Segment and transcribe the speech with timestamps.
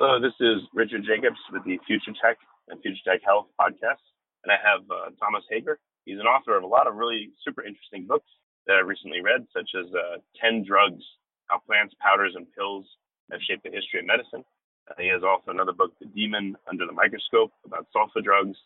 [0.00, 2.40] Hello, this is Richard Jacobs with the Future Tech
[2.72, 4.00] and Future Tech Health podcast.
[4.40, 5.76] And I have uh, Thomas Hager.
[6.08, 8.24] He's an author of a lot of really super interesting books
[8.64, 11.04] that I've recently read, such as uh, 10 Drugs
[11.52, 12.88] How Plants, Powders, and Pills
[13.30, 14.40] Have Shaped the History of Medicine.
[14.88, 18.56] Uh, he has also another book, The Demon Under the Microscope, about sulfa drugs,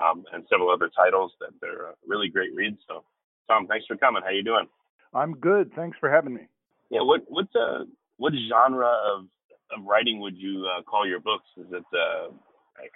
[0.00, 2.80] um, and several other titles that they're uh, really great reads.
[2.88, 3.04] So,
[3.52, 4.22] Tom, thanks for coming.
[4.24, 4.64] How you doing?
[5.12, 5.76] I'm good.
[5.76, 6.48] Thanks for having me.
[6.88, 7.84] Yeah, what what uh,
[8.16, 9.28] what genre of
[9.76, 11.46] of writing would you uh, call your books?
[11.56, 12.32] Is it, uh,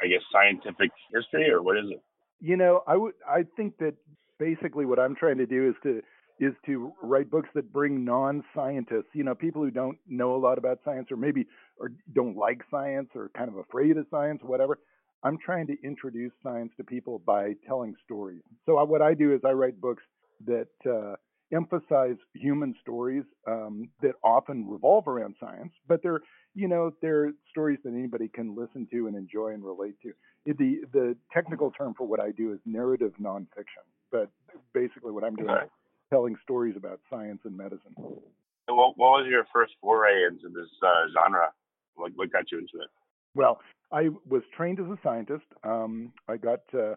[0.02, 2.02] I guess, scientific history, or what is it?
[2.40, 3.14] You know, I would.
[3.28, 3.94] I think that
[4.38, 6.02] basically what I'm trying to do is to
[6.40, 10.58] is to write books that bring non-scientists, you know, people who don't know a lot
[10.58, 11.46] about science or maybe
[11.78, 14.78] or don't like science or kind of afraid of science, whatever.
[15.22, 18.42] I'm trying to introduce science to people by telling stories.
[18.66, 20.02] So what I do is I write books
[20.46, 21.14] that uh,
[21.54, 26.20] emphasize human stories um, that often revolve around science, but they're
[26.54, 30.12] you know, they're stories that anybody can listen to and enjoy and relate to.
[30.46, 34.30] The the technical term for what I do is narrative nonfiction, but
[34.72, 35.64] basically what I'm doing okay.
[35.64, 35.70] is
[36.10, 37.94] telling stories about science and medicine.
[37.96, 41.48] And what, what was your first foray into this uh, genre?
[41.96, 42.90] What, what got you into it?
[43.34, 43.60] Well,
[43.92, 45.44] I was trained as a scientist.
[45.64, 46.94] Um, I got uh,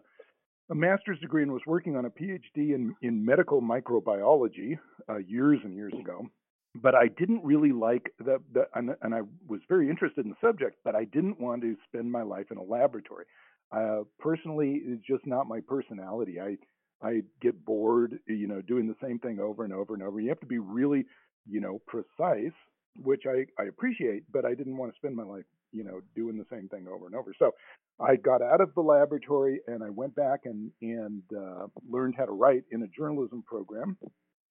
[0.70, 5.60] a master's degree and was working on a PhD in, in medical microbiology uh, years
[5.64, 6.28] and years ago
[6.74, 10.46] but I didn't really like the, the and, and, I was very interested in the
[10.46, 13.24] subject, but I didn't want to spend my life in a laboratory.
[13.72, 16.40] Uh, personally, it's just not my personality.
[16.40, 16.56] I
[17.02, 20.20] I get bored, you know, doing the same thing over and over and over.
[20.20, 21.04] You have to be really,
[21.48, 22.54] you know, precise,
[22.96, 26.36] which I I appreciate, but I didn't want to spend my life, you know, doing
[26.36, 27.34] the same thing over and over.
[27.38, 27.52] So
[28.00, 32.26] I got out of the laboratory and I went back and and uh, learned how
[32.26, 33.96] to write in a journalism program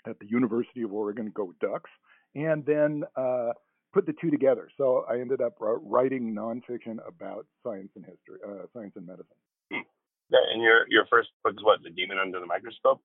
[0.05, 1.31] at the University of Oregon.
[1.33, 1.89] Go Ducks!
[2.35, 3.51] and then uh,
[3.93, 4.69] put the two together.
[4.77, 9.37] So I ended up writing nonfiction about science and history, uh, science and medicine.
[9.71, 13.01] Yeah, and your your first book is what, The Demon Under the Microscope?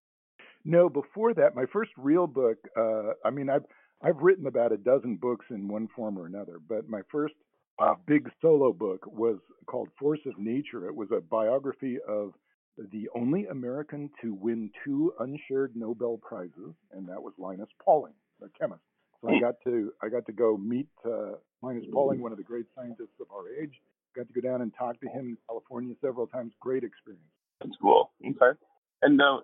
[0.64, 2.58] No, before that, my first real book.
[2.76, 3.64] Uh, I mean, I've
[4.03, 7.34] I've written about a dozen books in one form or another, but my first
[7.78, 10.88] uh, big solo book was called Force of Nature.
[10.88, 12.32] It was a biography of
[12.77, 18.47] the only American to win two unshared Nobel prizes, and that was Linus Pauling, a
[18.59, 18.83] chemist.
[19.21, 22.44] So I got to I got to go meet uh, Linus Pauling, one of the
[22.44, 23.72] great scientists of our age.
[24.16, 26.53] Got to go down and talk to him in California several times.
[26.60, 27.22] Great experience.
[27.60, 28.10] That's cool.
[28.21, 28.59] Okay.
[29.03, 29.39] And uh,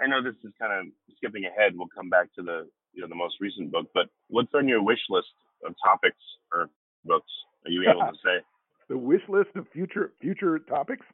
[0.00, 1.72] I know this is kind of skipping ahead.
[1.74, 4.82] We'll come back to the you know the most recent book, but what's on your
[4.82, 5.34] wish list
[5.66, 6.22] of topics
[6.52, 6.70] or
[7.04, 7.30] books?
[7.64, 8.44] Are you able to say?
[8.88, 11.06] the wish list of future future topics.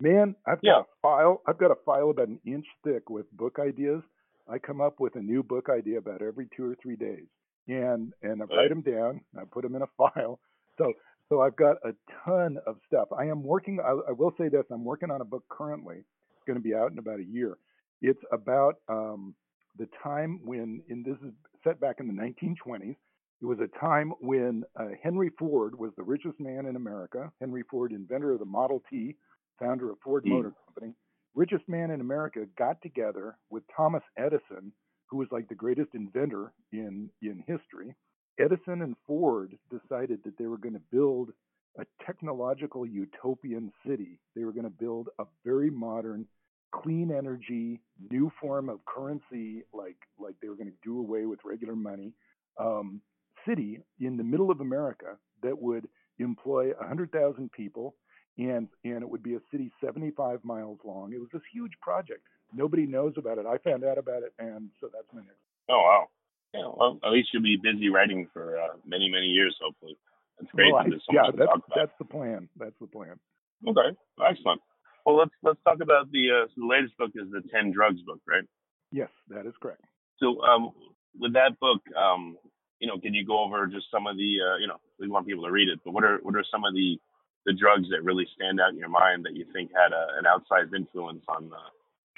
[0.00, 0.80] Man, I've got yeah.
[0.80, 1.42] a file.
[1.46, 4.02] I've got a file about an inch thick with book ideas
[4.48, 7.26] I come up with a new book idea about every two or three days,
[7.68, 9.20] and and I write them down.
[9.36, 10.38] I put them in a file.
[10.78, 10.92] So
[11.28, 11.92] so I've got a
[12.24, 13.08] ton of stuff.
[13.16, 13.78] I am working.
[13.84, 15.96] I, I will say this: I'm working on a book currently.
[15.96, 17.58] It's going to be out in about a year.
[18.00, 19.34] It's about um,
[19.78, 21.32] the time when, and this is
[21.64, 22.96] set back in the 1920s.
[23.42, 27.30] It was a time when uh, Henry Ford was the richest man in America.
[27.40, 29.16] Henry Ford, inventor of the Model T,
[29.58, 30.30] founder of Ford mm.
[30.30, 30.94] Motor Company
[31.36, 34.72] richest man in America got together with Thomas Edison,
[35.08, 37.94] who was like the greatest inventor in in history.
[38.40, 41.30] Edison and Ford decided that they were going to build
[41.78, 44.18] a technological utopian city.
[44.34, 46.26] They were going to build a very modern,
[46.72, 47.80] clean energy,
[48.10, 52.12] new form of currency, like like they were going to do away with regular money,
[52.58, 53.02] um,
[53.46, 55.86] city in the middle of America that would
[56.18, 57.94] employ 100,000 people,
[58.38, 61.12] and and it would be a city 75 miles long.
[61.12, 62.22] It was this huge project.
[62.54, 63.46] Nobody knows about it.
[63.46, 65.40] I found out about it, and so that's my next.
[65.68, 66.08] Oh wow!
[66.54, 69.96] Yeah, well, at least you'll be busy writing for uh, many many years, hopefully.
[70.38, 70.72] That's great.
[70.72, 72.48] Well, I, so yeah, that's that's the plan.
[72.56, 73.18] That's the plan.
[73.66, 74.60] Okay, excellent.
[75.04, 78.02] Well, let's let's talk about the uh, so the latest book is the Ten Drugs
[78.02, 78.44] book, right?
[78.92, 79.82] Yes, that is correct.
[80.18, 80.72] So, um,
[81.18, 82.36] with that book, um,
[82.80, 85.26] you know, can you go over just some of the, uh, you know, we want
[85.26, 86.98] people to read it, but what are what are some of the
[87.46, 90.24] the drugs that really stand out in your mind that you think had a, an
[90.24, 91.70] outsized influence on uh,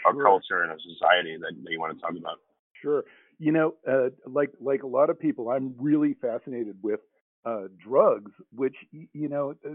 [0.07, 0.25] our Sure.
[0.25, 2.39] culture and our society that, that you want to talk about?
[2.81, 3.05] Sure.
[3.39, 7.01] You know, uh, like like a lot of people, I'm really fascinated with
[7.45, 9.75] uh, drugs, which you know, uh,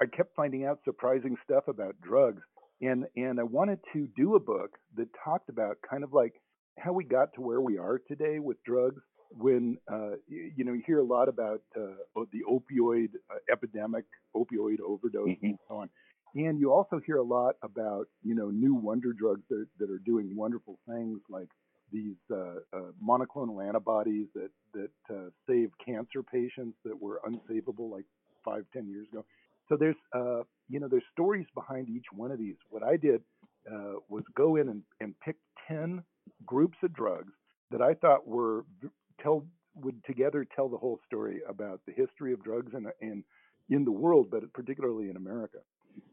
[0.00, 2.42] I kept finding out surprising stuff about drugs,
[2.80, 6.34] and and I wanted to do a book that talked about kind of like
[6.78, 9.02] how we got to where we are today with drugs.
[9.36, 14.04] When uh, y- you know, you hear a lot about uh, the opioid uh, epidemic,
[14.36, 15.42] opioid overdose, Mhm.
[15.42, 15.90] and so on.
[16.34, 19.98] And you also hear a lot about you know new wonder drugs that, that are
[19.98, 21.48] doing wonderful things like
[21.92, 28.04] these uh, uh, monoclonal antibodies that that uh, save cancer patients that were unsavable like
[28.44, 29.24] five ten years ago.
[29.68, 32.56] So there's uh, you know there's stories behind each one of these.
[32.70, 33.22] What I did
[33.70, 35.36] uh, was go in and, and pick
[35.68, 36.02] ten
[36.46, 37.32] groups of drugs
[37.70, 38.64] that I thought were
[39.22, 39.46] tell
[39.76, 43.24] would together tell the whole story about the history of drugs in in
[43.70, 45.58] in the world, but particularly in America.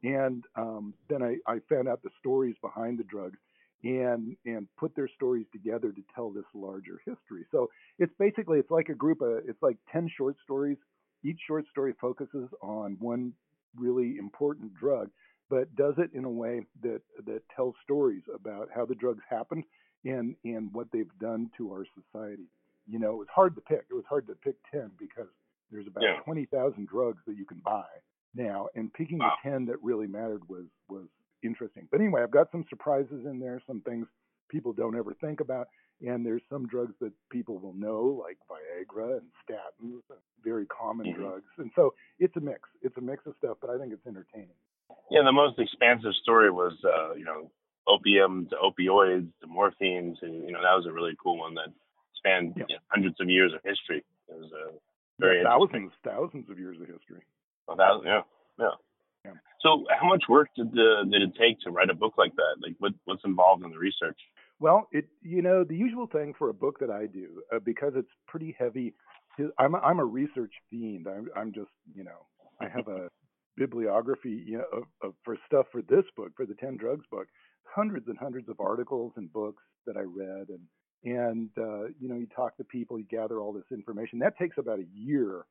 [0.03, 3.37] And um, then I, I found out the stories behind the drugs
[3.83, 7.45] and and put their stories together to tell this larger history.
[7.51, 7.69] So
[7.99, 10.77] it's basically it's like a group of it's like 10 short stories.
[11.23, 13.33] Each short story focuses on one
[13.75, 15.09] really important drug,
[15.49, 19.63] but does it in a way that that tells stories about how the drugs happened
[20.05, 22.47] and and what they've done to our society.
[22.91, 23.85] You know, it was hard to pick.
[23.89, 25.29] It was hard to pick 10 because
[25.71, 26.19] there's about Yeah.
[26.25, 27.87] 20,000 drugs that you can buy
[28.35, 29.37] now, and picking Wow.
[29.43, 31.07] the 10 that really mattered was was
[31.41, 31.87] interesting.
[31.89, 34.07] But anyway, I've got some surprises in there, some things
[34.49, 35.69] people don't ever think about,
[36.01, 40.01] and there's some drugs that people will know, like Viagra and statins,
[40.43, 41.15] very common Mhm.
[41.15, 41.49] drugs.
[41.57, 42.69] And so it's a mix.
[42.81, 44.57] It's a mix of stuff, but I think it's entertaining.
[45.09, 47.49] Yeah, the most expansive story was, uh, you know,
[47.87, 51.73] opium to opioids to morphine to, you know, that was a really cool one that
[52.21, 52.65] spanned Yeah.
[52.69, 54.03] you know, hundreds of years of history.
[54.29, 54.71] It was uh,
[55.19, 57.21] very Yeah, thousands, thousands of years of history.
[57.67, 58.21] Well, that, yeah,
[58.59, 58.75] yeah.
[59.25, 59.33] Yeah.
[59.61, 62.55] So, how much work did the, did it take to write a book like that?
[62.59, 64.17] Like, what what's involved in the research?
[64.59, 67.93] Well, it you know the usual thing for a book that I do uh, because
[67.95, 68.93] it's pretty heavy.
[69.59, 71.07] I'm a, I'm a research fiend.
[71.07, 72.25] I'm I'm just you know
[72.59, 73.09] I have a
[73.57, 77.27] bibliography you know of, of for stuff for this book for the Ten Drugs book,
[77.63, 80.61] hundreds and hundreds of articles and books that I read and
[81.03, 84.19] and uh, you know you talk to people, you gather all this information.
[84.19, 85.45] That takes about a year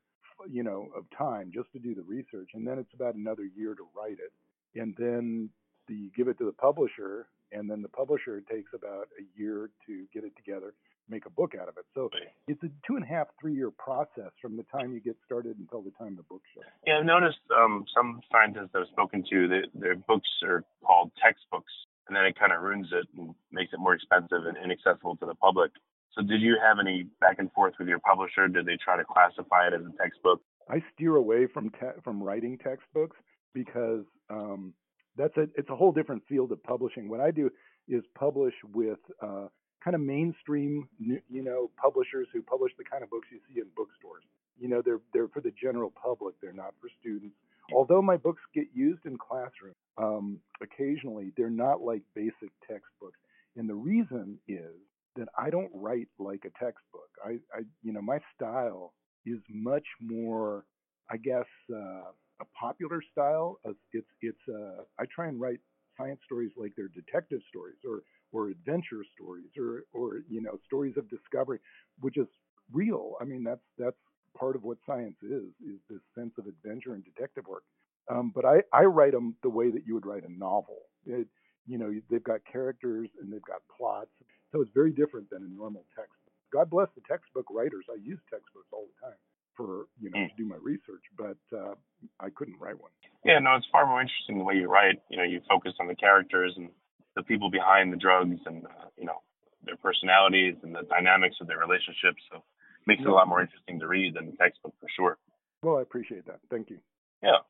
[0.49, 3.75] you know of time just to do the research, and then it's about another year
[3.75, 4.33] to write it,
[4.81, 5.51] and then
[5.89, 9.71] the, you give it to the publisher, and then the publisher takes about a year
[9.87, 10.75] to get it together,
[11.09, 11.85] make a book out of it.
[11.95, 12.09] So
[12.47, 15.57] it's a two and a half, three year process from the time you get started
[15.59, 16.65] until the time the book shows.
[16.87, 21.73] Yeah, I've noticed um, some scientists I've spoken to, they, their books are called textbooks,
[22.11, 25.27] and then it kind of ruins it and makes it more expensive and inaccessible to
[25.27, 25.71] the public.
[26.13, 28.49] So, did you have any back and forth with your publisher?
[28.49, 30.43] Did they try to classify it as a textbook?
[30.69, 33.17] I steer away from te- from writing textbooks
[33.55, 34.75] because um,
[35.17, 37.09] that's a it's a whole different field of publishing.
[37.09, 37.49] What I do
[37.87, 39.47] is publish with uh,
[39.85, 43.67] kind of mainstream, you know, publishers who publish the kind of books you see in
[43.77, 44.25] bookstores.
[44.59, 46.35] You know, they're they're for the general public.
[46.43, 47.37] They're not for students.
[47.75, 53.19] Although my books get used in classrooms um, occasionally, they're not like basic textbooks.
[53.57, 54.75] And the reason is
[55.17, 57.11] that I don't write like a textbook.
[57.25, 58.95] I, I you know, my style
[59.27, 60.65] is much more,
[61.11, 62.11] I guess, uh,
[62.41, 63.59] a popular style.
[63.93, 65.59] It's it's uh, I try and write
[65.97, 70.95] science stories like they're detective stories or or adventure stories or or you know stories
[70.97, 71.59] of discovery,
[72.01, 72.29] which is
[72.73, 73.15] real.
[73.21, 73.97] I mean that's that's
[74.39, 77.65] part of what science is is this sense of adventure and detective work.
[78.11, 80.79] Um, but I I write them the way that you would write a novel.
[81.07, 81.27] It,
[81.67, 84.11] you know they've got characters and they've got plots,
[84.53, 86.15] so it's very different than a normal text.
[86.53, 87.85] God bless the textbook writers.
[87.91, 89.19] I use textbooks all the time
[89.57, 90.29] for you know Mm.
[90.31, 91.75] to do my research, but uh,
[92.19, 92.91] I couldn't write one.
[93.25, 95.01] Yeah, no, it's far more interesting the way you write.
[95.11, 96.71] You know, you focus on the characters and
[97.15, 99.21] the people behind the drugs and, uh, you know,
[99.65, 102.23] their personalities and the dynamics of their relationships.
[102.33, 102.43] So
[102.91, 105.19] makes it a lot more interesting to read than the textbook for sure.
[105.63, 106.41] Well, I appreciate that.
[106.51, 106.79] Thank you.
[107.23, 107.47] Yeah.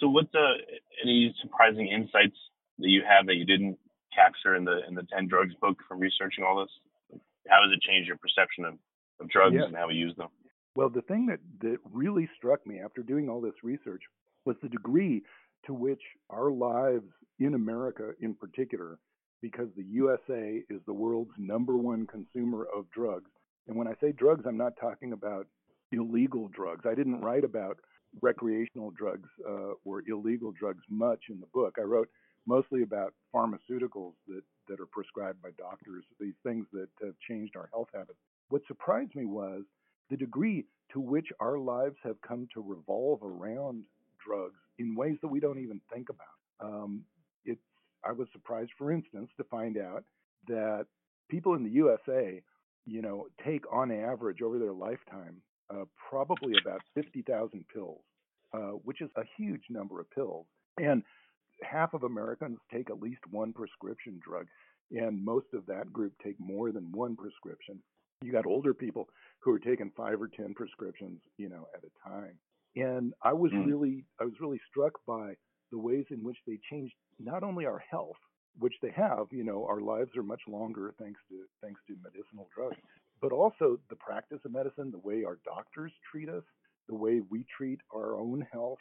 [0.00, 0.58] So, what's uh,
[1.02, 2.36] any surprising insights
[2.78, 3.78] that you have that you didn't
[4.14, 7.20] capture in the in the Ten Drugs book from researching all this?
[7.48, 8.74] How does it change your perception of,
[9.20, 9.66] of drugs yeah.
[9.66, 10.28] and how we use them?
[10.74, 14.02] Well, the thing that that really struck me after doing all this research
[14.44, 15.22] was the degree
[15.66, 18.98] to which our lives in America, in particular,
[19.42, 23.30] because the USA is the world's number one consumer of drugs.
[23.68, 25.46] And when I say drugs, I'm not talking about
[25.92, 26.84] illegal drugs.
[26.86, 27.78] I didn't write about
[28.22, 31.76] recreational drugs uh, or illegal drugs much in the book.
[31.78, 32.08] I wrote
[32.46, 37.68] mostly about pharmaceuticals that, that are prescribed by doctors, these things that have changed our
[37.72, 38.18] health habits.
[38.48, 39.62] What surprised me was
[40.10, 43.82] the degree to which our lives have come to revolve around
[44.24, 46.26] drugs in ways that we don't even think about.
[46.60, 47.02] Um,
[47.44, 47.60] it's
[48.04, 50.04] I was surprised, for instance, to find out
[50.46, 50.86] that
[51.28, 52.40] people in the USA,
[52.86, 58.00] you know, take on average over their lifetime uh, probably about 50,000 pills,
[58.52, 60.46] uh, which is a huge number of pills.
[60.78, 61.02] And
[61.62, 64.46] half of Americans take at least one prescription drug,
[64.92, 67.82] and most of that group take more than one prescription.
[68.22, 69.08] You got older people
[69.40, 72.38] who are taking five or ten prescriptions, you know, at a time.
[72.76, 73.66] And I was mm.
[73.66, 75.34] really, I was really struck by
[75.72, 78.16] the ways in which they changed not only our health,
[78.58, 82.48] which they have, you know, our lives are much longer thanks to thanks to medicinal
[82.54, 82.76] drugs,
[83.20, 86.42] but also the practice of medicine, the way our doctors treat us,
[86.88, 88.78] the way we treat our own health,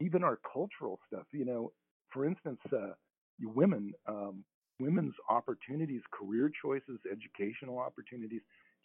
[0.00, 1.26] even our cultural stuff.
[1.32, 1.72] You know,
[2.12, 2.92] for instance, uh,
[3.40, 4.44] women, um,
[4.80, 8.42] women's opportunities, career choices, educational opportunities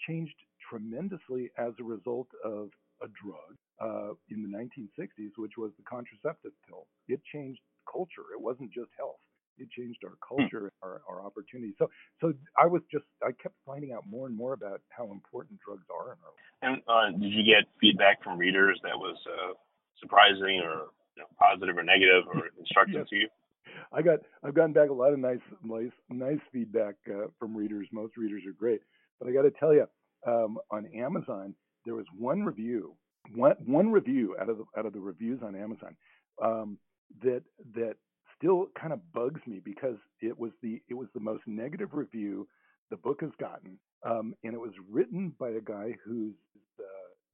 [0.07, 0.35] changed
[0.69, 2.69] tremendously as a result of
[3.01, 6.87] a drug uh, in the 1960s, which was the contraceptive pill.
[7.07, 7.61] It changed
[7.91, 8.29] culture.
[8.33, 9.19] It wasn't just health.
[9.57, 10.41] It changed our hmm.
[10.41, 11.75] culture, our, our opportunities.
[11.77, 11.89] So,
[12.19, 15.85] so I was just, I kept finding out more and more about how important drugs
[15.89, 16.49] are in our life.
[16.61, 19.53] And uh, did you get feedback from readers that was uh,
[19.99, 23.09] surprising or you know, positive or negative or instructive yes.
[23.09, 23.27] to you?
[23.93, 27.87] I got, I've gotten back a lot of nice, nice, nice feedback uh, from readers.
[27.91, 28.81] Most readers are great,
[29.19, 29.87] but I got to tell you,
[30.25, 31.55] um, on Amazon,
[31.85, 32.95] there was one review,
[33.35, 35.95] one one review out of the, out of the reviews on Amazon
[36.41, 36.77] um,
[37.23, 37.43] that
[37.75, 37.95] that
[38.41, 42.47] still kind of bugs me because it was the it was the most negative review
[42.89, 46.33] the book has gotten, um, and it was written by a guy whose
[46.79, 46.83] uh,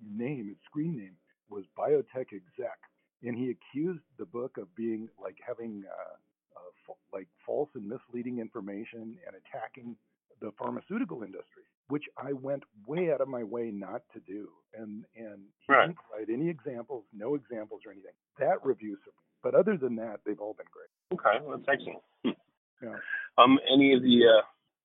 [0.07, 1.15] name, his screen name,
[1.49, 2.77] was Biotech Exec,
[3.23, 8.39] and he accused the book of being like having uh, uh, like false and misleading
[8.39, 9.95] information and attacking
[10.41, 14.49] the pharmaceutical industry which I went way out of my way not to do.
[14.73, 15.87] And and he right.
[15.87, 18.11] didn't provide any examples, no examples or anything.
[18.39, 18.97] That review,
[19.43, 20.91] but other than that, they've all been great.
[21.13, 22.03] Okay, that's excellent.
[22.23, 22.37] Hmm.
[22.81, 22.97] Yeah.
[23.37, 24.43] Um, any of the, uh,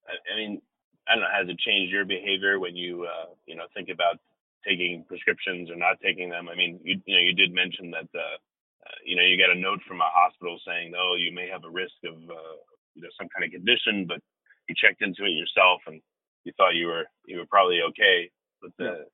[0.08, 0.62] I mean,
[1.08, 4.18] I don't know, has it changed your behavior when you, uh, you know, think about
[4.66, 6.48] taking prescriptions or not taking them?
[6.48, 8.38] I mean, you, you know, you did mention that, uh,
[8.86, 11.64] uh, you know, you got a note from a hospital saying, oh, you may have
[11.64, 12.56] a risk of, uh,
[12.94, 14.22] you know, some kind of condition, but
[14.68, 16.00] you checked into it yourself and
[16.44, 18.30] you thought you were you were probably okay.
[18.60, 19.04] But the, yeah.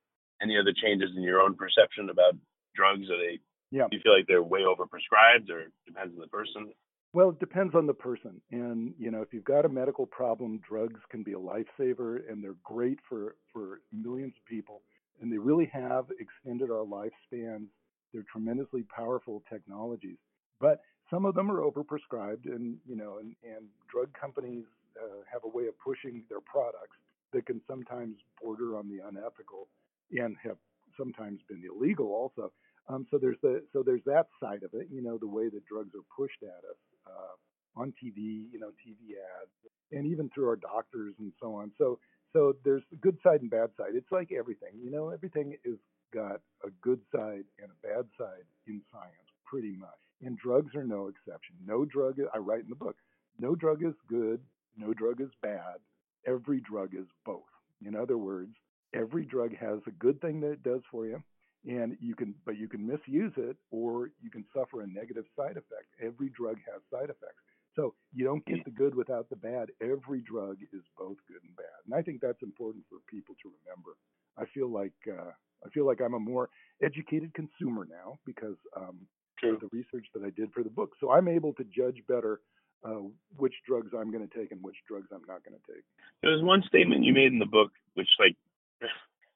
[0.41, 2.35] any other changes in your own perception about
[2.75, 3.09] drugs?
[3.09, 3.39] Are they?
[3.71, 3.87] Yeah.
[3.89, 6.71] Do you feel like they're way overprescribed, or depends on the person?
[7.11, 8.39] Well, it depends on the person.
[8.51, 12.43] And, you know, if you've got a medical problem, drugs can be a lifesaver and
[12.43, 14.81] they're great for, for millions of people.
[15.19, 17.67] And they really have extended our lifespans.
[18.13, 20.17] They're tremendously powerful technologies.
[20.59, 25.41] But some of them are overprescribed and, you know, and, and drug companies uh, have
[25.43, 26.97] a way of pushing their products
[27.33, 29.67] that can sometimes border on the unethical
[30.11, 30.57] and have
[30.95, 32.51] sometimes been illegal also.
[32.87, 35.65] Um, so there's the so there's that side of it, you know, the way that
[35.65, 39.51] drugs are pushed at us uh, on TV, you know, TV ads,
[39.91, 41.71] and even through our doctors and so on.
[41.77, 41.99] So
[42.33, 43.95] so there's the good side and bad side.
[43.95, 45.79] It's like everything, you know, everything is
[46.13, 49.89] got a good side and a bad side in science, pretty much.
[50.21, 51.55] And drugs are no exception.
[51.65, 52.97] No drug, I write in the book,
[53.39, 54.41] no drug is good,
[54.77, 55.79] no drug is bad
[56.25, 57.41] every drug is both.
[57.85, 58.55] In other words,
[58.93, 61.21] every drug has a good thing that it does for you,
[61.67, 65.57] and you can, but you can misuse it or you can suffer a negative side
[65.57, 65.89] effect.
[66.01, 67.43] Every drug has side effects.
[67.75, 69.69] So you don't get the good without the bad.
[69.81, 73.51] Every drug is both good and bad, and I think that's important for people to
[73.63, 73.95] remember.
[74.37, 75.31] I feel like uh,
[75.65, 76.49] I feel like I'm a more
[76.83, 79.07] educated consumer now because um,
[79.43, 80.91] of the research that I did for the book.
[80.99, 82.41] So I'm able to judge better
[82.83, 85.83] uh, which drugs I'm going to take and which drugs I'm not going to take.
[86.21, 88.35] There was one statement you made in the book, which like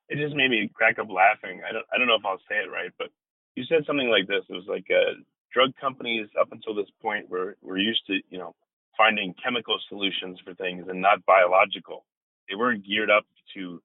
[0.10, 1.62] it just made me crack up laughing.
[1.68, 3.10] I don't I don't know if I'll say it right, but
[3.56, 4.44] you said something like this.
[4.50, 5.20] It was like uh,
[5.54, 8.56] drug companies up until this point were were used to you know
[8.98, 12.06] finding chemical solutions for things and not biological.
[12.50, 13.82] They weren't geared up to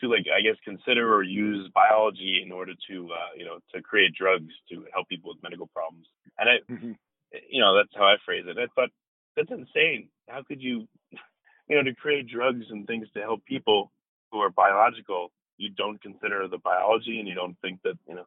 [0.00, 3.82] to like I guess consider or use biology in order to uh, you know to
[3.82, 6.06] create drugs to help people with medical problems.
[6.38, 6.92] And I, mm-hmm.
[7.50, 8.56] you know, that's how I phrase it.
[8.58, 8.90] I thought
[9.36, 10.08] that's insane.
[10.28, 10.86] How could you,
[11.68, 13.90] you know, to create drugs and things to help people
[14.30, 18.26] who are biological, you don't consider the biology and you don't think that you know.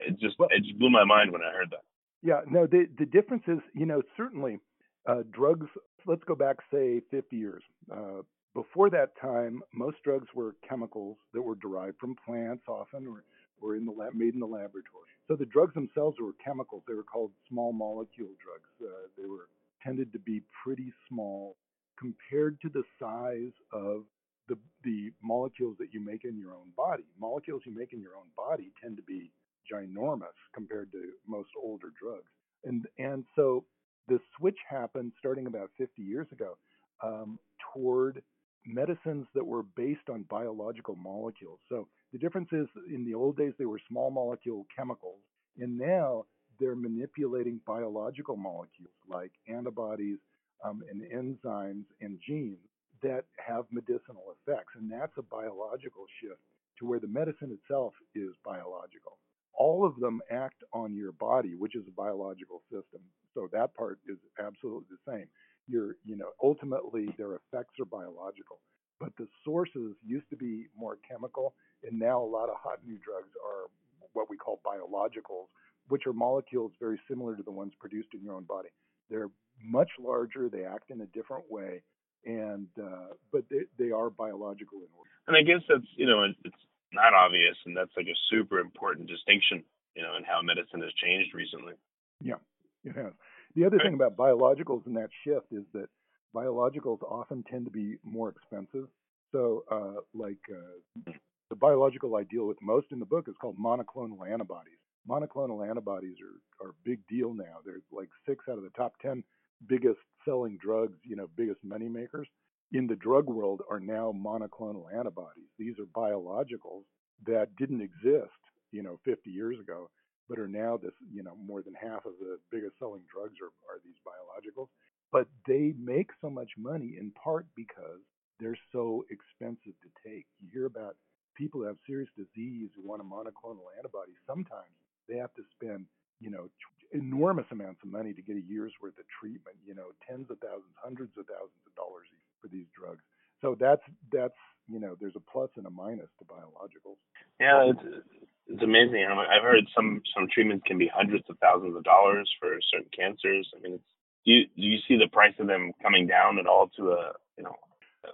[0.00, 1.82] It just well, it just blew my mind when I heard that.
[2.22, 4.58] Yeah, no, the the difference is, you know, certainly
[5.06, 5.66] uh, drugs.
[6.06, 7.62] Let's go back, say, 50 years.
[7.92, 8.22] Uh,
[8.54, 13.24] before that time, most drugs were chemicals that were derived from plants, often, or,
[13.60, 15.10] or in the lab, made in the laboratory.
[15.28, 16.82] So the drugs themselves were chemicals.
[16.88, 18.68] They were called small molecule drugs.
[18.82, 19.48] Uh, they were
[19.84, 21.56] tended to be pretty small
[21.98, 24.04] compared to the size of
[24.48, 27.04] the the molecules that you make in your own body.
[27.20, 29.30] Molecules you make in your own body tend to be
[29.70, 32.30] ginormous compared to most older drugs.
[32.64, 33.64] And and so
[34.08, 36.56] the switch happened starting about 50 years ago
[37.04, 37.38] um,
[37.72, 38.22] toward
[38.66, 41.58] medicines that were based on biological molecules.
[41.68, 45.20] So the difference is in the old days they were small molecule chemicals,
[45.58, 46.24] and now
[46.58, 50.18] they're manipulating biological molecules like antibodies
[50.64, 52.58] um, and enzymes and genes
[53.02, 54.74] that have medicinal effects.
[54.76, 56.40] And that's a biological shift
[56.78, 59.18] to where the medicine itself is biological.
[59.54, 63.00] All of them act on your body, which is a biological system.
[63.34, 65.26] So that part is absolutely the same
[65.68, 68.58] You're, you know ultimately their effects are biological
[69.00, 72.98] but the sources used to be more chemical and now a lot of hot new
[73.04, 73.70] drugs are
[74.12, 75.46] what we call biologicals
[75.88, 78.70] which are molecules very similar to the ones produced in your own body
[79.10, 79.30] they're
[79.62, 81.82] much larger they act in a different way
[82.24, 86.24] and uh, but they, they are biological in order and i guess that's you know
[86.24, 89.62] it's not obvious and that's like a super important distinction
[89.94, 91.74] you know in how medicine has changed recently
[92.20, 92.40] yeah
[92.84, 93.12] it has
[93.54, 95.88] the other thing about biologicals and that shift is that
[96.34, 98.88] biologicals often tend to be more expensive.
[99.32, 101.12] So, uh, like uh,
[101.50, 104.78] the biological I deal with most in the book is called monoclonal antibodies.
[105.08, 107.58] Monoclonal antibodies are, are a big deal now.
[107.64, 109.22] They're like six out of the top 10
[109.66, 112.28] biggest selling drugs, you know, biggest money makers
[112.72, 115.48] in the drug world are now monoclonal antibodies.
[115.58, 116.84] These are biologicals
[117.26, 118.38] that didn't exist,
[118.72, 119.90] you know, 50 years ago
[120.28, 123.52] but are now this, you know, more than half of the biggest selling drugs are,
[123.64, 124.68] are these biologicals.
[125.10, 128.04] But they make so much money in part because
[128.38, 130.26] they're so expensive to take.
[130.38, 130.96] You hear about
[131.34, 134.12] people who have serious disease who want a monoclonal antibody.
[134.26, 134.76] Sometimes
[135.08, 135.86] they have to spend,
[136.20, 136.48] you know,
[136.92, 139.56] enormous amounts of money to get a year's worth of treatment.
[139.66, 142.06] You know, tens of thousands, hundreds of thousands of dollars
[142.40, 143.02] for these drugs.
[143.40, 147.00] So that's that's you know, there's a plus and a minus to biologicals.
[147.40, 148.04] Yeah, it's
[148.48, 149.04] it's amazing.
[149.04, 153.48] I've heard some some treatments can be hundreds of thousands of dollars for certain cancers.
[153.56, 153.90] I mean, it's,
[154.24, 157.12] do you do you see the price of them coming down at all to a
[157.36, 157.56] you know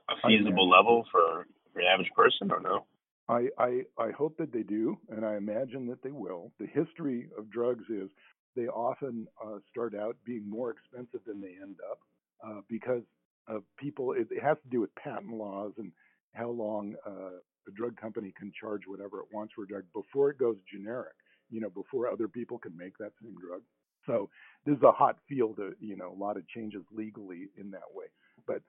[0.09, 2.87] a feasible level for for an average person or no?
[3.29, 6.53] I, I I hope that they do, and I imagine that they will.
[6.61, 8.11] The history of drugs is
[8.55, 11.99] they often uh, start out being more expensive than they end up
[12.47, 13.03] uh, because
[13.49, 14.13] of people.
[14.13, 15.91] It, it, has to do with patent laws and
[16.35, 20.31] how long uh, the drug company can charge whatever it wants for a drug before
[20.31, 21.15] it goes generic,
[21.51, 23.63] you know, before other people can make that same drug.
[24.07, 24.29] So
[24.67, 27.89] this is a hot field, of, you know, a lot of changes legally in that
[27.95, 28.07] way.
[28.47, 28.61] But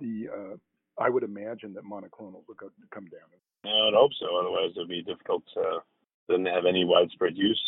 [0.00, 0.56] the uh,
[1.02, 2.56] I would imagine that monoclonals will
[2.90, 3.28] come down.
[3.64, 4.26] I would hope so.
[4.38, 5.80] Otherwise, it would be difficult to
[6.28, 7.60] then have any widespread use.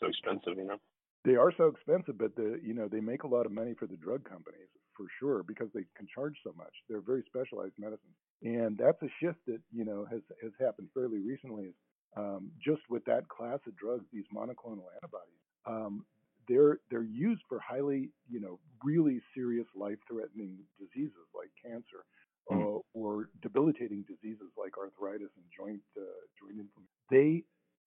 [0.00, 0.78] So expensive, you know.
[1.24, 3.86] They are so expensive, but the you know they make a lot of money for
[3.86, 6.72] the drug companies for sure because they can charge so much.
[6.88, 11.20] They're very specialized medicines, and that's a shift that you know has has happened fairly
[11.20, 11.74] recently.
[12.16, 16.04] Um, just with that class of drugs, these monoclonal antibodies, um,
[16.48, 22.04] they're they're used for highly you know really serious life-threatening diseases like cancer
[22.50, 22.78] mm.
[22.78, 26.02] uh, or debilitating diseases like arthritis and joint uh,
[26.38, 26.96] joint inflammation.
[27.10, 27.44] They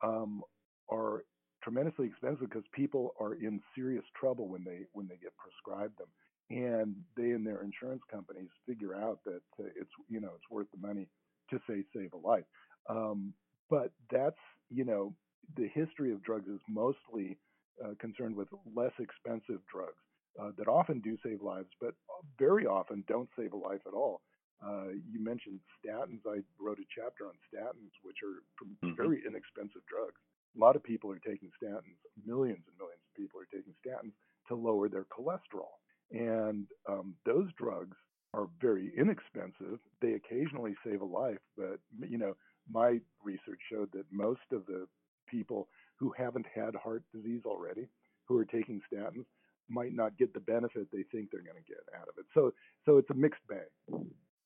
[0.08, 0.42] um,
[0.90, 1.24] are
[1.64, 6.08] tremendously expensive because people are in serious trouble when they when they get prescribed them
[6.50, 10.68] and they and their insurance companies figure out that uh, it's you know it's worth
[10.72, 11.08] the money
[11.50, 12.46] to say save a life.
[12.90, 13.34] Um,
[13.70, 15.14] but that's you know
[15.58, 17.38] the history of drugs is mostly
[17.84, 20.02] uh, concerned with less expensive drugs
[20.40, 21.94] uh, that often do save lives, but
[22.38, 24.22] very often don't save a life at all.
[24.60, 26.20] Uh, you mentioned statins.
[26.28, 28.96] I wrote a chapter on statins, which are mm-hmm.
[28.96, 30.20] very inexpensive drugs.
[30.56, 32.00] A lot of people are taking statins.
[32.26, 34.14] Millions and millions of people are taking statins
[34.48, 35.80] to lower their cholesterol.
[36.12, 37.96] And um, those drugs
[38.34, 39.80] are very inexpensive.
[40.02, 42.36] They occasionally save a life, but you know,
[42.72, 44.88] my research showed that most of the
[45.28, 47.88] people who haven't had heart disease already,
[48.26, 49.26] who are taking statins,
[49.70, 52.26] might not get the benefit they think they're going to get out of it.
[52.34, 52.54] So,
[52.86, 53.70] so it's a mixed bag.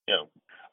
[0.08, 0.24] Yeah.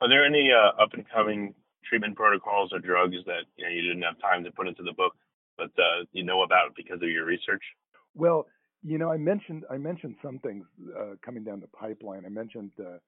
[0.01, 3.83] Are there any uh, up and coming treatment protocols or drugs that you know you
[3.83, 5.13] didn't have time to put into the book,
[5.57, 7.63] but uh, you know about because of your research?
[8.15, 8.47] Well,
[8.83, 10.65] you know, I mentioned I mentioned some things
[10.99, 12.25] uh, coming down the pipeline.
[12.25, 12.99] I mentioned uh,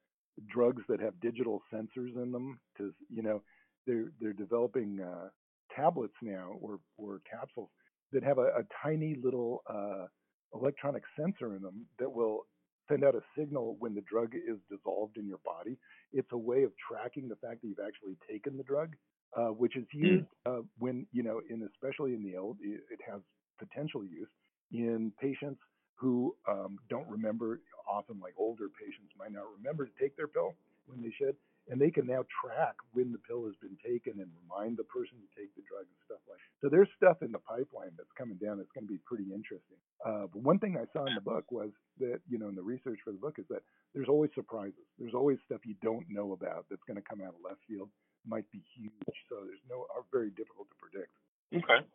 [0.52, 2.60] drugs that have digital sensors in them.
[2.78, 3.42] To you know,
[3.86, 5.28] they're they're developing uh,
[5.74, 7.70] tablets now or or capsules
[8.12, 10.06] that have a, a tiny little uh,
[10.54, 12.46] electronic sensor in them that will
[12.88, 15.76] send out a signal when the drug is dissolved in your body.
[16.12, 18.94] It's a way of tracking the fact that you've actually taken the drug,
[19.36, 20.04] uh, which is hmm.
[20.04, 23.20] used uh, when you know, in especially in the old, it has
[23.58, 24.28] potential use
[24.72, 25.60] in patients
[25.94, 27.60] who um, don't remember.
[27.90, 30.54] Often, like older patients, might not remember to take their pill
[30.86, 31.36] when they should,
[31.70, 35.14] and they can now track when the pill has been taken and remind the person
[35.22, 36.58] to take the drug and stuff like that.
[36.58, 39.78] So there's stuff in the pipeline that's coming down that's going to be pretty interesting.
[40.02, 41.70] Uh, but one thing I saw in the book was
[42.02, 43.62] that, you know, in the research for the book is that
[43.94, 44.86] there's always surprises.
[44.98, 47.90] There's always stuff you don't know about that's going to come out of left field,
[48.26, 49.16] might be huge.
[49.30, 51.14] So there's no, are very difficult to predict.
[51.54, 51.86] Okay.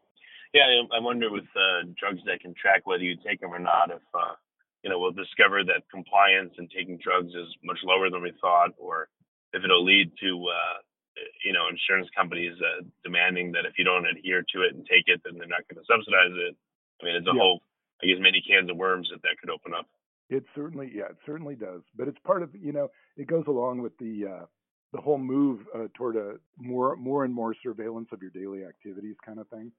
[0.56, 0.64] Yeah,
[0.96, 4.04] I wonder with uh, drugs that can track whether you take them or not, if,
[4.14, 4.40] uh,
[4.84, 8.72] you know, we'll discover that compliance and taking drugs is much lower than we thought,
[8.78, 9.10] or
[9.58, 10.78] if it'll lead to uh,
[11.44, 15.06] you know insurance companies uh, demanding that if you don't adhere to it and take
[15.08, 16.56] it, then they're not going to subsidize it.
[17.02, 17.42] I mean, it's a yeah.
[17.42, 17.62] whole,
[18.02, 19.86] I guess, many cans of worms that that could open up.
[20.30, 21.82] It certainly, yeah, it certainly does.
[21.96, 24.46] But it's part of, you know, it goes along with the uh,
[24.94, 29.16] the whole move uh, toward a more more and more surveillance of your daily activities
[29.26, 29.72] kind of thing.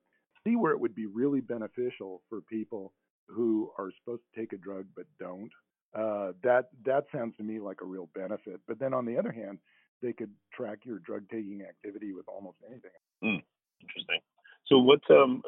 [0.46, 2.92] See where it would be really beneficial for people
[3.26, 5.50] who are supposed to take a drug but don't
[5.94, 8.60] uh, that that sounds to me like a real benefit.
[8.66, 9.58] But then on the other hand,
[10.02, 12.90] they could track your drug taking activity with almost anything.
[13.24, 13.42] Mm,
[13.80, 14.20] interesting.
[14.66, 15.42] So, what um,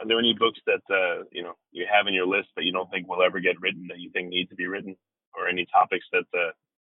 [0.00, 2.72] are there any books that uh, you know you have in your list that you
[2.72, 4.96] don't think will ever get written that you think need to be written,
[5.34, 6.50] or any topics that uh,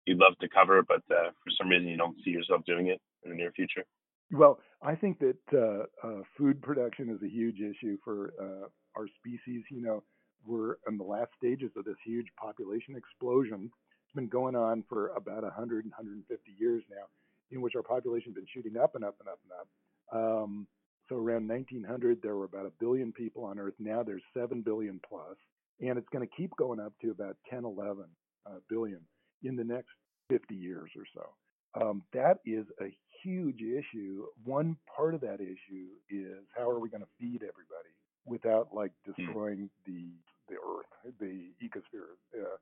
[0.07, 3.01] you'd love to cover, but uh, for some reason you don't see yourself doing it
[3.25, 3.85] in the near future?
[4.33, 9.07] Well, I think that uh, uh, food production is a huge issue for uh, our
[9.19, 9.65] species.
[9.71, 10.03] You know,
[10.45, 13.71] we're in the last stages of this huge population explosion.
[14.05, 17.07] It's been going on for about 100 and 150 years now,
[17.51, 19.69] in which our population has been shooting up and up and up and up.
[20.13, 20.67] Um,
[21.09, 23.75] so around 1900, there were about a billion people on Earth.
[23.79, 25.37] Now there's 7 billion plus,
[25.81, 28.05] and it's going to keep going up to about 10, 11
[28.47, 29.01] uh, billion
[29.43, 29.91] in the next
[30.29, 31.81] 50 years or so.
[31.81, 34.25] Um, that is a huge issue.
[34.45, 37.95] One part of that issue is how are we going to feed everybody?
[38.27, 39.13] Without like hmm.
[39.13, 40.07] destroying the
[40.49, 42.57] the earth, the ecosphere, uh,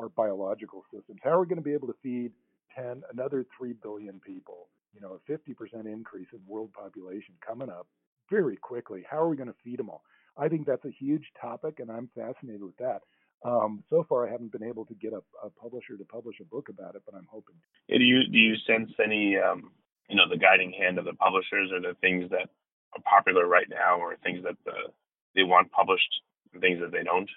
[0.00, 1.18] our biological systems.
[1.22, 2.30] How are we going to be able to feed
[2.76, 4.68] 10 another 3 billion people?
[4.94, 7.86] You know, a 50% increase in world population coming up
[8.30, 9.04] very quickly.
[9.10, 10.02] How are we going to feed them all?
[10.36, 13.02] I think that's a huge topic, and I'm fascinated with that.
[13.44, 16.44] Um, so far, I haven't been able to get a, a, publisher to publish a
[16.44, 17.56] book about it, but I'm hoping.
[17.88, 19.72] Yeah, do you do you sense any, um,
[20.08, 22.48] you know, the guiding hand of the publishers, or the things that
[22.94, 24.92] are popular right now, or things that the
[25.34, 26.12] they want published
[26.60, 27.28] things that they don't.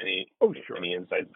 [0.00, 0.76] Any oh sure.
[0.76, 1.28] Any insights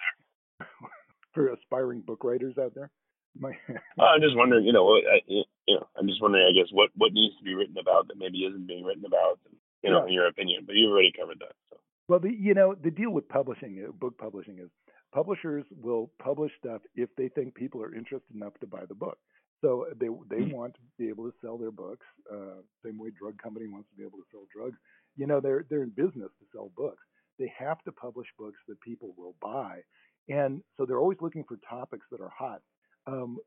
[0.58, 0.68] there?
[1.34, 2.90] For aspiring book writers out there,
[3.38, 3.50] my
[3.98, 4.64] uh, I'm just wondering.
[4.64, 6.46] You know, I, you know, I'm just wondering.
[6.46, 9.40] I guess what what needs to be written about that maybe isn't being written about.
[9.82, 10.06] You know, yeah.
[10.08, 11.54] in your opinion, but you've already covered that.
[11.70, 11.76] So.
[12.08, 14.70] Well, the you know the deal with publishing, uh, book publishing, is
[15.12, 19.18] publishers will publish stuff if they think people are interested enough to buy the book.
[19.60, 20.54] So they they mm-hmm.
[20.54, 22.06] want to be able to sell their books.
[22.30, 24.76] Uh, same way drug company wants to be able to sell drugs
[25.16, 27.02] you know they're they're in business to sell books.
[27.38, 29.80] They have to publish books that people will buy.
[30.28, 32.60] And so they're always looking for topics that are hot.
[33.06, 33.38] Um,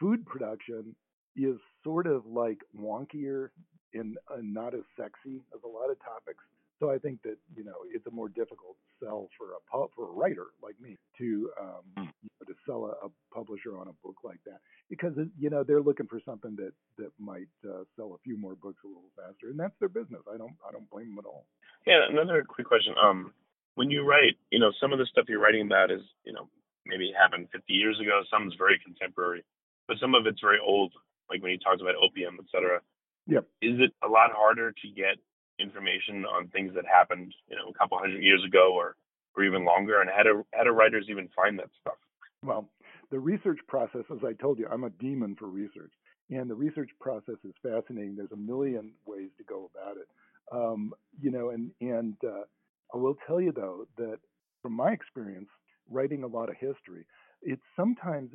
[0.00, 0.96] food production
[1.36, 3.48] is sort of like wonkier
[3.92, 6.42] and, and not as sexy as a lot of topics
[6.80, 10.08] so I think that you know it's a more difficult sell for a pub, for
[10.08, 12.10] a writer like me to um, hmm.
[12.22, 14.58] you know, to sell a, a, publisher on a book like that
[14.88, 18.54] because you know they're looking for something that that might uh, sell a few more
[18.54, 20.22] books a little faster, and that's their business.
[20.32, 21.46] I don't I don't blame them at all.
[21.86, 22.94] Yeah, another quick question.
[23.02, 23.32] Um,
[23.74, 26.48] when you write, you know, some of the stuff you're writing about is you know
[26.86, 28.22] maybe happened 50 years ago.
[28.30, 29.44] Some is very contemporary,
[29.88, 30.92] but some of it's very old.
[31.30, 32.80] Like when you talked about opium, et cetera.
[33.26, 33.44] Yep.
[33.62, 35.16] Is it a lot harder to get
[35.58, 38.96] information on things that happened, you know, a couple hundred years ago or
[39.36, 40.00] or even longer?
[40.00, 41.98] And how do how do writers even find that stuff?
[42.42, 42.68] Well,
[43.10, 45.92] the research process, as I told you, I'm a demon for research,
[46.30, 48.16] and the research process is fascinating.
[48.16, 50.08] There's a million ways to go about it,
[50.52, 52.44] um, you know, and and uh,
[52.92, 54.18] I will tell you though that
[54.62, 55.48] from my experience
[55.90, 57.06] writing a lot of history,
[57.42, 58.30] it's sometimes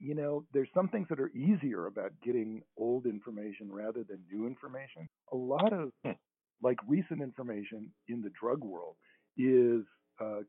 [0.00, 4.46] you know, there's some things that are easier about getting old information rather than new
[4.46, 5.08] information.
[5.32, 6.12] A lot of hmm
[6.62, 8.96] like recent information in the drug world
[9.36, 9.84] is
[10.20, 10.40] uh,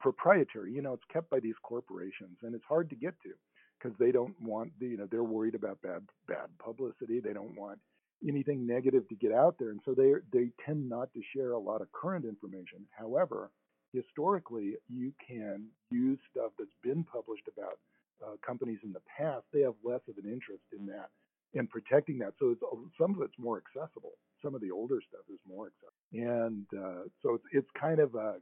[0.00, 0.72] proprietary.
[0.72, 3.30] You know, it's kept by these corporations, and it's hard to get to
[3.78, 7.20] because they don't want the, you know, they're worried about bad bad publicity.
[7.20, 7.78] They don't want
[8.26, 11.58] anything negative to get out there, and so they they tend not to share a
[11.58, 12.86] lot of current information.
[12.96, 13.50] However,
[13.92, 17.78] historically, you can use stuff that's been published about
[18.24, 19.44] uh, companies in the past.
[19.52, 21.10] They have less of an interest in that
[21.54, 22.34] and protecting that.
[22.38, 22.62] So it's,
[22.98, 24.12] some of it's more accessible.
[24.44, 28.14] Some of the older stuff is more accessible, and uh, so it's it's kind of
[28.14, 28.36] a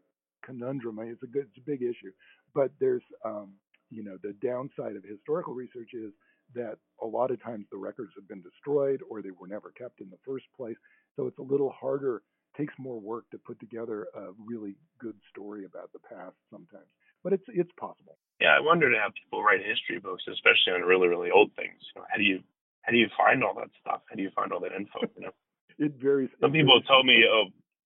[0.44, 0.98] conundrum.
[1.00, 2.10] It's a good, it's a big issue,
[2.54, 3.52] but there's um,
[3.90, 6.12] you know the downside of historical research is
[6.54, 10.00] that a lot of times the records have been destroyed or they were never kept
[10.00, 10.76] in the first place.
[11.16, 12.22] So it's a little harder,
[12.56, 16.88] takes more work to put together a really good story about the past sometimes.
[17.22, 18.18] But it's it's possible.
[18.40, 21.78] Yeah, I wonder to have people write history books, especially on really really old things.
[21.94, 22.40] You know, how do you
[22.82, 24.02] how do you find all that stuff?
[24.10, 25.00] How do you find all that info?
[25.16, 25.34] You know,
[25.78, 26.30] it varies.
[26.40, 26.88] Some it people varies.
[26.88, 27.44] told me, oh,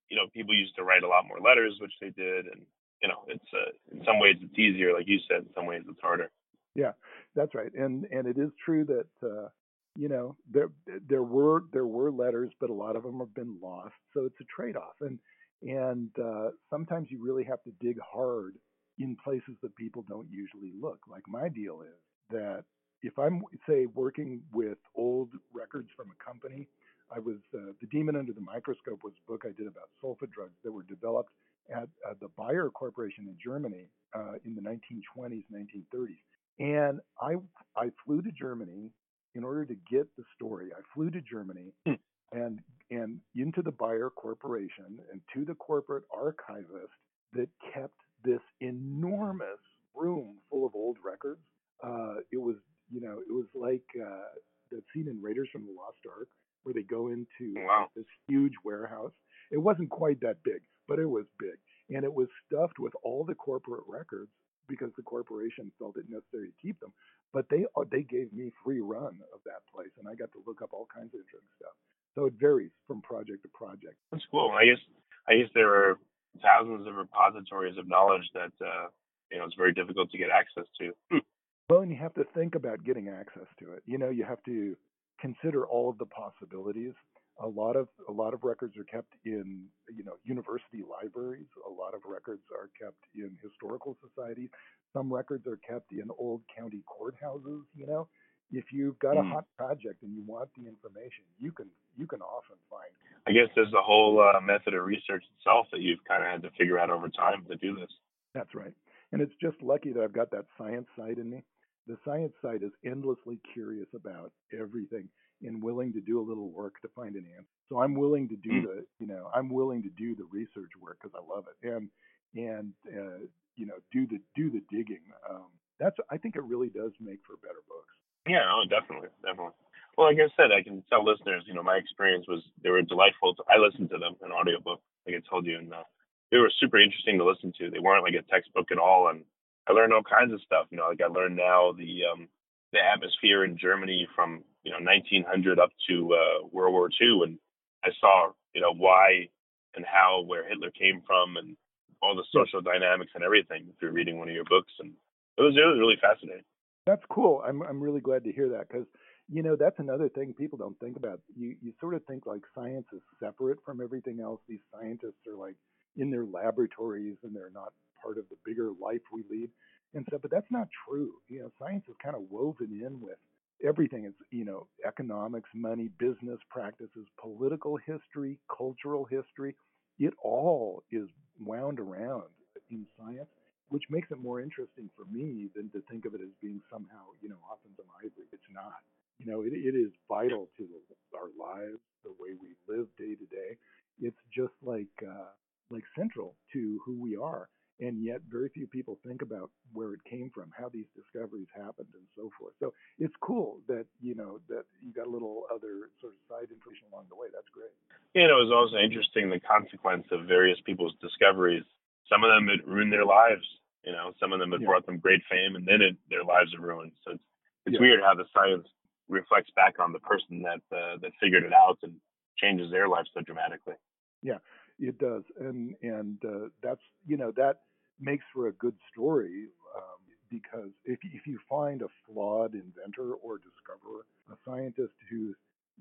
[0.09, 2.63] you know, people used to write a lot more letters, which they did, and
[3.03, 5.43] you know, it's uh, in some ways it's easier, like you said.
[5.43, 6.31] In some ways it's harder.
[6.75, 6.93] Yeah,
[7.35, 7.73] that's right.
[7.75, 9.49] And and it is true that uh,
[9.97, 10.69] you know there
[11.09, 13.95] there were there were letters, but a lot of them have been lost.
[14.15, 15.19] So it's a trade off, and
[15.63, 18.55] and uh, sometimes you really have to dig hard
[18.99, 21.01] in places that people don't usually look.
[21.09, 22.65] Like my deal is that
[23.03, 26.69] if I'm say working with old records from a company,
[27.15, 30.31] I was uh, the Demon Under the Microscope was a book I did about sulfa
[30.31, 31.31] drugs that were developed
[31.71, 36.19] at uh, the Bayer Corporation in Germany uh, in the 1920s, 1930s.
[36.59, 37.37] And I
[37.77, 38.91] I flew to Germany
[39.35, 40.71] in order to get the story.
[40.77, 41.95] I flew to Germany hmm.
[42.33, 46.93] and and into the Bayer Corporation and to the corporate archivist
[47.35, 49.61] that kept this enormous
[49.95, 51.41] room full of old records.
[51.85, 52.57] Uh, it was
[52.91, 54.33] you know it was like uh,
[54.71, 56.29] that scene in Raiders from the Lost Ark
[56.67, 57.87] where they go into wow.
[57.95, 59.13] this huge warehouse.
[59.53, 61.55] It wasn't quite that big, but it was big,
[61.95, 64.31] and it was stuffed with all the corporate records
[64.69, 66.93] because the corporation felt it necessary to keep them.
[67.33, 70.43] But they uh, they gave me free run of that place, and I got to
[70.45, 71.79] look up all kinds of interesting stuff.
[72.17, 73.95] So it varies from project to project.
[74.11, 74.51] That's cool.
[74.51, 74.83] I guess
[75.29, 75.99] I guess there are
[76.43, 78.91] thousands of repositories of knowledge that uh,
[79.31, 80.91] you know it's very difficult to get access to.
[81.13, 81.23] Hmm.
[81.71, 83.83] Well, and you have to think about getting access to it.
[83.87, 84.77] You know, you have to
[85.21, 86.95] consider all of the possibilities.
[87.43, 91.49] A lot of a lot of records are kept in you know university libraries.
[91.69, 94.49] A lot of records are kept in historical societies.
[94.95, 98.09] Some records are kept in old county courthouses you know?
[98.53, 99.33] If you've got a mm.
[99.33, 102.91] hot project and you want the information you can you can often find
[103.27, 106.43] i guess there's the whole uh, method of research itself that you've kind of had
[106.43, 107.91] to figure out over time to do this.
[108.35, 108.73] That's right.
[109.13, 111.45] And it's just lucky that i've got that science side in me
[111.87, 115.09] the science side is endlessly curious about everything
[115.43, 117.49] and willing to do a little work to find an answer.
[117.69, 118.63] So I'm willing to do mm.
[118.63, 121.89] the, you know, I'm willing to do the research work because I love it, and
[122.35, 125.03] and uh, you know, do the do the digging.
[125.29, 125.47] Um,
[125.79, 127.95] that's I think it really does make for better books.
[128.27, 129.55] Yeah, oh, definitely, definitely.
[129.97, 132.83] Well, like I said, I can tell listeners, you know, my experience was they were
[132.83, 133.35] delightful.
[133.35, 135.87] To, I listened to them in audiobook, like I told you, and uh,
[136.31, 137.71] they were super interesting to listen to.
[137.71, 139.25] They weren't like a textbook at all, and
[139.69, 140.67] I learned all kinds of stuff.
[140.71, 142.29] You know, like I learned now the um,
[142.73, 147.39] the atmosphere in Germany from you know 1900 up to uh, World War II, and
[147.85, 149.29] I saw you know why
[149.75, 151.57] and how where Hitler came from and
[152.03, 154.93] all the social dynamics and everything through reading one of your books, and
[155.39, 156.45] it was it was really fascinating.
[156.87, 157.43] That's cool.
[157.47, 158.87] I'm I'm really glad to hear that because
[159.29, 161.21] you know that's another thing people don't think about.
[161.37, 164.41] You you sort of think like science is separate from everything else.
[164.49, 165.57] These scientists are like
[165.97, 169.51] in their laboratories and they're not part of the bigger life we lead
[169.95, 170.23] and stuff.
[170.23, 171.13] But that's not true.
[171.29, 173.19] You know, science is kind of woven in with
[173.65, 174.05] everything.
[174.05, 179.55] It's you know economics, money, business practices, political history, cultural history.
[179.99, 181.09] It all is
[181.41, 182.25] wound around
[182.71, 183.29] in science,
[183.69, 187.05] which makes it more interesting for me than to think of it as being somehow
[187.21, 188.27] you know off in some ivory.
[188.33, 188.81] It's not.
[189.19, 190.69] You know, it, it is vital to
[191.17, 193.57] our lives, the way we live day to day.
[193.99, 195.33] It's just like uh,
[195.71, 197.49] like central to who we are
[197.81, 201.93] and yet very few people think about where it came from, how these discoveries happened,
[201.93, 202.55] and so forth.
[202.61, 206.49] So it's cool that you know that you got a little other sort of side
[206.49, 207.29] information along the way.
[207.33, 207.73] That's great.
[208.15, 211.65] You know, it was also interesting the consequence of various people's discoveries.
[212.09, 213.45] Some of them had ruined their lives.
[213.85, 214.67] You know, some of them had yeah.
[214.67, 216.93] brought them great fame, and then it, their lives are ruined.
[217.05, 217.27] So it's
[217.67, 217.81] it's yeah.
[217.81, 218.67] weird how the science
[219.09, 221.95] reflects back on the person that uh, that figured it out and
[222.39, 223.75] changes their life so dramatically.
[224.23, 224.39] Yeah,
[224.79, 227.61] it does, and and uh, that's you know that
[228.01, 233.39] makes for a good story um, because if if you find a flawed inventor or
[233.39, 235.35] discoverer, a scientist who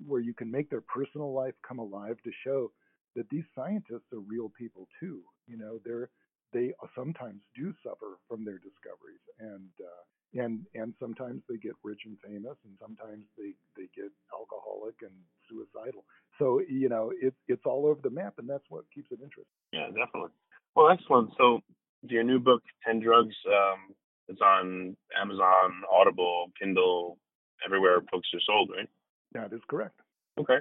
[0.06, 2.70] where you can make their personal life come alive to show
[3.14, 5.22] that these scientists are real people too.
[5.46, 6.10] You know, they're
[6.52, 12.00] they sometimes do suffer from their discoveries, and uh, and and sometimes they get rich
[12.06, 15.14] and famous, and sometimes they they get alcoholic and
[15.48, 16.04] suicidal.
[16.38, 19.44] So you know, it, it's all over the map, and that's what keeps it interesting.
[19.72, 20.30] Yeah, definitely.
[20.74, 21.30] Well, excellent.
[21.38, 21.60] So
[22.02, 23.94] your new book, Ten Drugs, um,
[24.28, 27.18] it's on Amazon, Audible, Kindle,
[27.64, 28.88] everywhere books are sold, right?
[29.32, 30.00] That is correct.
[30.38, 30.58] Okay.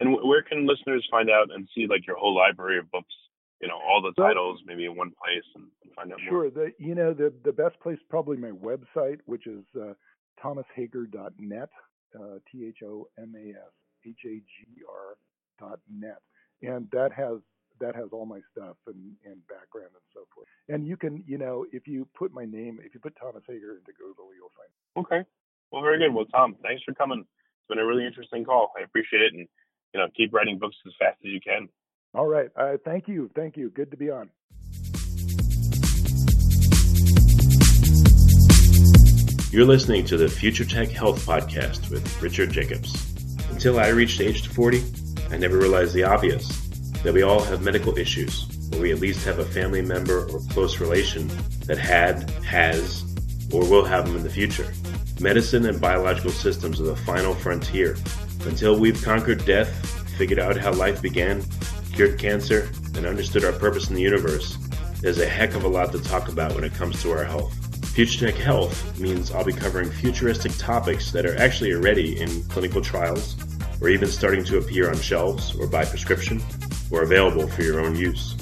[0.00, 3.14] And w- where can listeners find out and see like your whole library of books?
[3.60, 6.50] You know, all the titles maybe in one place and, and find out sure, more.
[6.50, 6.50] Sure.
[6.50, 9.94] The you know the the best place probably my website, which is uh,
[10.44, 11.70] thomashager.net,
[12.14, 13.72] uh, T H O M A S
[14.06, 15.16] H A G R
[15.58, 16.20] dot net,
[16.62, 17.40] and that has
[17.80, 20.46] that has all my stuff and, and background and so forth.
[20.68, 23.72] And you can, you know, if you put my name, if you put Thomas Hager
[23.72, 24.70] into Google, you'll find.
[24.72, 25.00] It.
[25.00, 25.28] Okay.
[25.70, 26.14] Well, very good.
[26.14, 27.20] Well, Tom, thanks for coming.
[27.20, 28.72] It's been a really interesting call.
[28.78, 29.48] I appreciate it, and
[29.92, 31.68] you know, keep writing books as fast as you can.
[32.14, 32.48] All right.
[32.56, 33.30] Uh, thank you.
[33.34, 33.70] Thank you.
[33.70, 34.30] Good to be on.
[39.52, 43.15] You're listening to the Future Tech Health Podcast with Richard Jacobs.
[43.56, 44.84] Until I reached the age of 40,
[45.30, 46.46] I never realized the obvious
[47.02, 50.40] that we all have medical issues, or we at least have a family member or
[50.50, 51.26] close relation
[51.64, 53.02] that had, has,
[53.50, 54.70] or will have them in the future.
[55.20, 57.96] Medicine and biological systems are the final frontier.
[58.44, 59.70] Until we've conquered death,
[60.18, 61.42] figured out how life began,
[61.94, 64.58] cured cancer, and understood our purpose in the universe,
[65.00, 67.54] there's a heck of a lot to talk about when it comes to our health.
[67.94, 72.82] Future Tech Health means I'll be covering futuristic topics that are actually already in clinical
[72.82, 73.36] trials,
[73.80, 76.42] or even starting to appear on shelves or by prescription,
[76.90, 78.36] or available for your own use.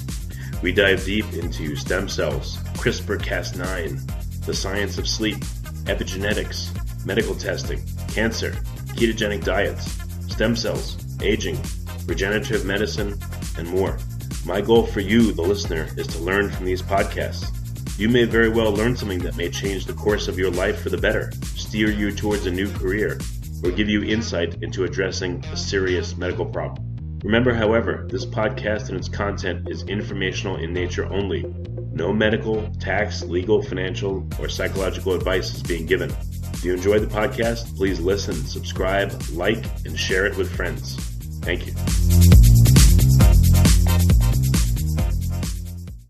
[0.61, 5.37] We dive deep into stem cells, CRISPR Cas9, the science of sleep,
[5.85, 6.71] epigenetics,
[7.05, 8.51] medical testing, cancer,
[8.95, 9.97] ketogenic diets,
[10.31, 11.59] stem cells, aging,
[12.05, 13.19] regenerative medicine,
[13.57, 13.97] and more.
[14.45, 17.51] My goal for you, the listener, is to learn from these podcasts.
[17.97, 20.89] You may very well learn something that may change the course of your life for
[20.89, 23.17] the better, steer you towards a new career,
[23.63, 26.95] or give you insight into addressing a serious medical problem.
[27.23, 31.43] Remember, however, this podcast and its content is informational in nature only.
[31.91, 36.11] No medical, tax, legal, financial, or psychological advice is being given.
[36.53, 40.95] If you enjoy the podcast, please listen, subscribe, like, and share it with friends.
[41.41, 42.54] Thank you.